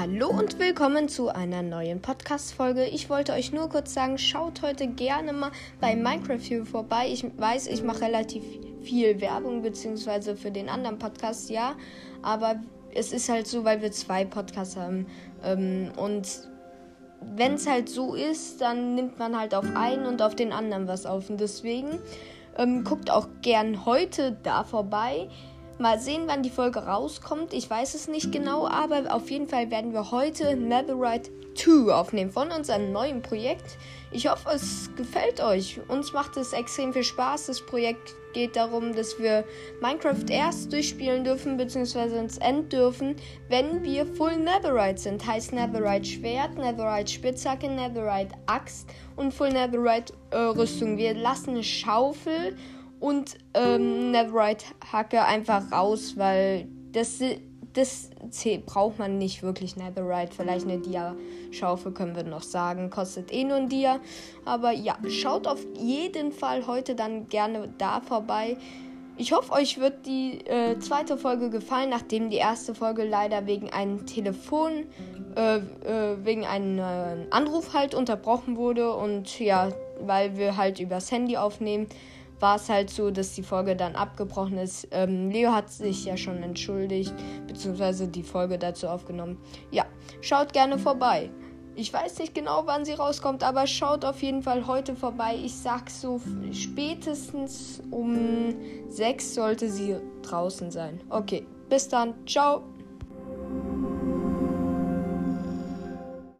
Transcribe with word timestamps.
Hallo 0.00 0.28
und 0.28 0.60
willkommen 0.60 1.08
zu 1.08 1.28
einer 1.28 1.60
neuen 1.60 2.00
Podcast-Folge. 2.00 2.84
Ich 2.84 3.10
wollte 3.10 3.32
euch 3.32 3.52
nur 3.52 3.68
kurz 3.68 3.94
sagen, 3.94 4.16
schaut 4.16 4.62
heute 4.62 4.86
gerne 4.86 5.32
mal 5.32 5.50
bei 5.80 5.96
Minecraft 5.96 6.38
View 6.38 6.64
vorbei. 6.64 7.08
Ich 7.10 7.26
weiß, 7.36 7.66
ich 7.66 7.82
mache 7.82 8.02
relativ 8.02 8.44
viel 8.80 9.20
Werbung, 9.20 9.60
beziehungsweise 9.62 10.36
für 10.36 10.52
den 10.52 10.68
anderen 10.68 11.00
Podcast, 11.00 11.50
ja. 11.50 11.74
Aber 12.22 12.60
es 12.94 13.12
ist 13.12 13.28
halt 13.28 13.48
so, 13.48 13.64
weil 13.64 13.82
wir 13.82 13.90
zwei 13.90 14.24
Podcasts 14.24 14.76
haben. 14.76 15.08
Ähm, 15.42 15.90
und 15.96 16.48
wenn 17.34 17.54
es 17.54 17.68
halt 17.68 17.88
so 17.88 18.14
ist, 18.14 18.60
dann 18.60 18.94
nimmt 18.94 19.18
man 19.18 19.36
halt 19.36 19.52
auf 19.52 19.66
einen 19.74 20.06
und 20.06 20.22
auf 20.22 20.36
den 20.36 20.52
anderen 20.52 20.86
was 20.86 21.06
auf. 21.06 21.28
Und 21.28 21.40
deswegen 21.40 21.98
ähm, 22.56 22.84
guckt 22.84 23.10
auch 23.10 23.26
gern 23.42 23.84
heute 23.84 24.38
da 24.44 24.62
vorbei. 24.62 25.28
Mal 25.80 26.00
sehen, 26.00 26.24
wann 26.26 26.42
die 26.42 26.50
Folge 26.50 26.80
rauskommt. 26.80 27.52
Ich 27.54 27.70
weiß 27.70 27.94
es 27.94 28.08
nicht 28.08 28.32
genau, 28.32 28.66
aber 28.66 29.14
auf 29.14 29.30
jeden 29.30 29.46
Fall 29.46 29.70
werden 29.70 29.92
wir 29.92 30.10
heute 30.10 30.56
Netherite 30.56 31.30
2 31.54 31.92
aufnehmen 31.92 32.32
von 32.32 32.50
unserem 32.50 32.90
neuen 32.90 33.22
Projekt. 33.22 33.78
Ich 34.10 34.28
hoffe, 34.28 34.48
es 34.52 34.90
gefällt 34.96 35.40
euch. 35.40 35.78
Uns 35.86 36.12
macht 36.12 36.36
es 36.36 36.52
extrem 36.52 36.92
viel 36.92 37.04
Spaß. 37.04 37.46
Das 37.46 37.64
Projekt 37.64 38.14
geht 38.32 38.56
darum, 38.56 38.92
dass 38.92 39.20
wir 39.20 39.44
Minecraft 39.80 40.24
erst 40.28 40.72
durchspielen 40.72 41.22
dürfen, 41.22 41.56
beziehungsweise 41.56 42.16
ins 42.16 42.38
End 42.38 42.72
dürfen, 42.72 43.14
wenn 43.48 43.84
wir 43.84 44.04
Full 44.04 44.36
Netherite 44.36 44.98
sind. 45.00 45.24
Heißt 45.24 45.52
Netherite 45.52 46.06
Schwert, 46.06 46.56
Netherite 46.56 47.12
Spitzhacke, 47.12 47.68
Netherite 47.68 48.34
Axt 48.46 48.88
und 49.14 49.32
Full 49.32 49.52
Netherite 49.52 50.12
äh, 50.30 50.38
Rüstung. 50.38 50.96
Wir 50.96 51.14
lassen 51.14 51.50
eine 51.50 51.62
Schaufel 51.62 52.56
und 53.00 53.36
ähm, 53.54 54.10
Netherite 54.10 54.66
Hacke 54.92 55.24
einfach 55.24 55.70
raus, 55.70 56.14
weil 56.16 56.66
das, 56.92 57.20
das 57.72 58.10
braucht 58.66 58.98
man 58.98 59.18
nicht 59.18 59.42
wirklich 59.42 59.76
Netherite. 59.76 60.34
Vielleicht 60.34 60.66
eine 60.66 60.78
Dia-Schaufel 60.78 61.92
können 61.92 62.16
wir 62.16 62.24
noch 62.24 62.42
sagen. 62.42 62.90
Kostet 62.90 63.32
eh 63.32 63.44
nur 63.44 63.56
ein 63.56 63.68
Dia. 63.68 64.00
Aber 64.44 64.72
ja, 64.72 64.96
schaut 65.08 65.46
auf 65.46 65.64
jeden 65.78 66.32
Fall 66.32 66.66
heute 66.66 66.94
dann 66.94 67.28
gerne 67.28 67.68
da 67.78 68.00
vorbei. 68.00 68.56
Ich 69.20 69.32
hoffe, 69.32 69.52
euch 69.52 69.78
wird 69.78 70.06
die 70.06 70.46
äh, 70.46 70.78
zweite 70.78 71.18
Folge 71.18 71.50
gefallen, 71.50 71.90
nachdem 71.90 72.30
die 72.30 72.36
erste 72.36 72.72
Folge 72.72 73.02
leider 73.02 73.46
wegen 73.46 73.68
einem 73.70 74.06
Telefon, 74.06 74.86
äh, 75.36 75.56
äh, 75.56 76.24
wegen 76.24 76.44
einem 76.46 76.78
äh, 76.78 77.26
Anruf 77.30 77.74
halt 77.74 77.96
unterbrochen 77.96 78.56
wurde. 78.56 78.94
Und 78.94 79.40
ja, 79.40 79.70
weil 80.00 80.36
wir 80.36 80.56
halt 80.56 80.78
übers 80.78 81.10
Handy 81.10 81.36
aufnehmen 81.36 81.88
war 82.40 82.56
es 82.56 82.68
halt 82.68 82.90
so, 82.90 83.10
dass 83.10 83.34
die 83.34 83.42
Folge 83.42 83.76
dann 83.76 83.96
abgebrochen 83.96 84.58
ist. 84.58 84.88
Ähm, 84.90 85.30
Leo 85.30 85.52
hat 85.52 85.70
sich 85.70 86.04
ja 86.04 86.16
schon 86.16 86.42
entschuldigt, 86.42 87.14
beziehungsweise 87.46 88.08
die 88.08 88.22
Folge 88.22 88.58
dazu 88.58 88.88
aufgenommen. 88.88 89.38
Ja, 89.70 89.86
schaut 90.20 90.52
gerne 90.52 90.78
vorbei. 90.78 91.30
Ich 91.74 91.92
weiß 91.92 92.18
nicht 92.18 92.34
genau, 92.34 92.62
wann 92.66 92.84
sie 92.84 92.94
rauskommt, 92.94 93.44
aber 93.44 93.68
schaut 93.68 94.04
auf 94.04 94.20
jeden 94.20 94.42
Fall 94.42 94.66
heute 94.66 94.96
vorbei. 94.96 95.38
Ich 95.44 95.54
sag 95.54 95.88
so, 95.88 96.20
spätestens 96.52 97.80
um 97.92 98.52
6 98.88 99.34
sollte 99.34 99.70
sie 99.70 99.96
draußen 100.22 100.72
sein. 100.72 101.00
Okay, 101.08 101.46
bis 101.68 101.88
dann. 101.88 102.14
Ciao. 102.26 102.77